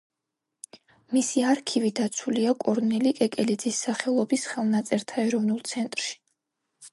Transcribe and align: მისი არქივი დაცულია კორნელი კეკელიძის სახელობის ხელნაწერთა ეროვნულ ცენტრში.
მისი 1.17 1.43
არქივი 1.49 1.91
დაცულია 1.99 2.53
კორნელი 2.63 3.11
კეკელიძის 3.19 3.83
სახელობის 3.89 4.47
ხელნაწერთა 4.55 5.27
ეროვნულ 5.27 5.63
ცენტრში. 5.75 6.11